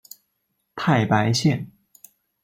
[0.75, 1.69] 太白线